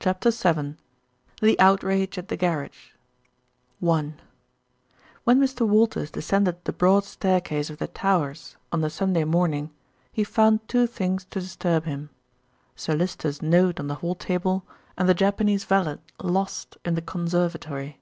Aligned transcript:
CHAPTER 0.00 0.32
VII 0.32 0.74
THE 1.40 1.56
OUTRAGE 1.60 2.18
AT 2.18 2.26
THE 2.26 2.36
GARAGE 2.36 2.92
I 3.80 4.14
When 4.16 4.16
Mr. 5.26 5.64
Walters 5.64 6.10
descended 6.10 6.56
the 6.64 6.72
broad 6.72 7.04
staircase 7.04 7.70
of 7.70 7.78
The 7.78 7.86
Towers 7.86 8.56
on 8.72 8.80
the 8.80 8.90
Sunday 8.90 9.22
morning 9.22 9.70
he 10.10 10.24
found 10.24 10.66
two 10.68 10.88
things 10.88 11.24
to 11.26 11.38
disturb 11.38 11.84
him 11.84 12.10
Sir 12.74 12.96
Lyster's 12.96 13.42
note 13.42 13.78
on 13.78 13.86
the 13.86 13.94
hall 14.02 14.16
table, 14.16 14.64
and 14.98 15.08
the 15.08 15.14
Japanese 15.14 15.62
valet 15.62 15.98
"lost" 16.20 16.76
in 16.84 16.96
the 16.96 17.00
conservatory. 17.00 18.00